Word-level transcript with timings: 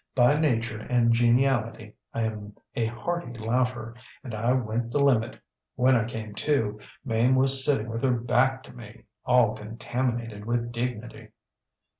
By 0.15 0.35
nature 0.35 0.79
and 0.79 1.13
geniality 1.13 1.93
I 2.11 2.23
am 2.23 2.55
a 2.73 2.87
hearty 2.87 3.33
laugher, 3.39 3.93
and 4.23 4.33
I 4.33 4.51
went 4.53 4.89
the 4.91 4.99
limit. 5.03 5.39
When 5.75 5.95
I 5.95 6.05
came 6.05 6.33
to, 6.33 6.79
Mame 7.05 7.35
was 7.35 7.63
sitting 7.63 7.87
with 7.87 8.03
her 8.03 8.17
back 8.17 8.63
to 8.63 8.73
me, 8.73 9.03
all 9.25 9.53
contaminated 9.53 10.45
with 10.45 10.71
dignity. 10.71 11.27